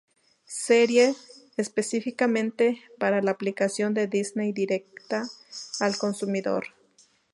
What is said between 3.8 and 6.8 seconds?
de Disney directa al consumidor.